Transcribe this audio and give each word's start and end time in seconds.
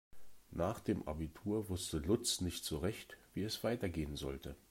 Nach 0.49 0.79
dem 0.79 1.07
Abitur 1.07 1.69
wusste 1.69 1.99
Lutz 1.99 2.41
nicht 2.41 2.65
so 2.65 2.79
recht, 2.79 3.19
wie 3.35 3.43
es 3.43 3.63
weitergehen 3.63 4.15
sollte. 4.15 4.55